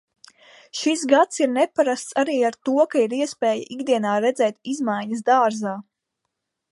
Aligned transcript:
Šis 0.77 1.01
gads 1.11 1.41
ir 1.43 1.51
neparasts 1.57 2.17
arī 2.21 2.37
ar 2.49 2.57
to, 2.69 2.75
ka 2.95 3.03
ir 3.03 3.15
iespēja 3.19 3.69
ikdienā 3.77 4.15
redzēt 4.25 4.59
izmaiņas 4.73 5.25
dārzā. 5.29 5.79